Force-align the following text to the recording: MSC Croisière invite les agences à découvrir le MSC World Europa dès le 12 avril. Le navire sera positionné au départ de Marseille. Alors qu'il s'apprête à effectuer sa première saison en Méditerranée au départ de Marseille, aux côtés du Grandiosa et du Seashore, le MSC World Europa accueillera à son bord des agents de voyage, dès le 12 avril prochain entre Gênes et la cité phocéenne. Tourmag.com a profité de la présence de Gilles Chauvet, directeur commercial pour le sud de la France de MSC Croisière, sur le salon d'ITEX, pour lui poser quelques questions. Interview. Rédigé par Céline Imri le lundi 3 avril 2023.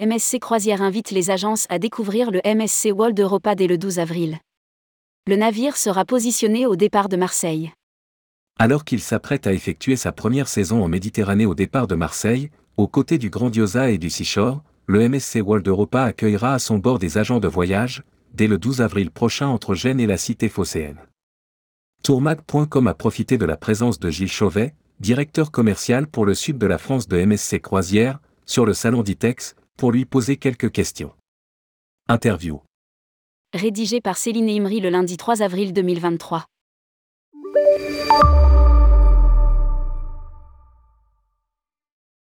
MSC 0.00 0.40
Croisière 0.40 0.82
invite 0.82 1.12
les 1.12 1.30
agences 1.30 1.66
à 1.68 1.78
découvrir 1.78 2.32
le 2.32 2.40
MSC 2.44 2.90
World 2.92 3.20
Europa 3.20 3.54
dès 3.54 3.68
le 3.68 3.78
12 3.78 4.00
avril. 4.00 4.38
Le 5.28 5.36
navire 5.36 5.76
sera 5.76 6.04
positionné 6.04 6.66
au 6.66 6.74
départ 6.74 7.08
de 7.08 7.16
Marseille. 7.16 7.72
Alors 8.58 8.84
qu'il 8.84 8.98
s'apprête 8.98 9.46
à 9.46 9.52
effectuer 9.52 9.94
sa 9.94 10.10
première 10.10 10.48
saison 10.48 10.82
en 10.82 10.88
Méditerranée 10.88 11.46
au 11.46 11.54
départ 11.54 11.86
de 11.86 11.94
Marseille, 11.94 12.50
aux 12.76 12.88
côtés 12.88 13.18
du 13.18 13.30
Grandiosa 13.30 13.92
et 13.92 13.98
du 13.98 14.10
Seashore, 14.10 14.64
le 14.86 15.08
MSC 15.08 15.36
World 15.36 15.68
Europa 15.68 16.02
accueillera 16.02 16.54
à 16.54 16.58
son 16.58 16.78
bord 16.78 16.98
des 16.98 17.16
agents 17.16 17.38
de 17.38 17.46
voyage, 17.46 18.02
dès 18.32 18.48
le 18.48 18.58
12 18.58 18.80
avril 18.80 19.12
prochain 19.12 19.46
entre 19.46 19.76
Gênes 19.76 20.00
et 20.00 20.08
la 20.08 20.16
cité 20.16 20.48
phocéenne. 20.48 20.98
Tourmag.com 22.02 22.88
a 22.88 22.94
profité 22.94 23.38
de 23.38 23.44
la 23.44 23.56
présence 23.56 24.00
de 24.00 24.10
Gilles 24.10 24.26
Chauvet, 24.26 24.74
directeur 24.98 25.52
commercial 25.52 26.08
pour 26.08 26.26
le 26.26 26.34
sud 26.34 26.58
de 26.58 26.66
la 26.66 26.78
France 26.78 27.06
de 27.06 27.24
MSC 27.24 27.60
Croisière, 27.60 28.18
sur 28.44 28.66
le 28.66 28.74
salon 28.74 29.04
d'ITEX, 29.04 29.54
pour 29.78 29.92
lui 29.92 30.04
poser 30.04 30.36
quelques 30.36 30.70
questions. 30.70 31.12
Interview. 32.08 32.60
Rédigé 33.52 34.00
par 34.00 34.16
Céline 34.16 34.48
Imri 34.48 34.80
le 34.80 34.90
lundi 34.90 35.16
3 35.16 35.42
avril 35.42 35.72
2023. 35.72 36.46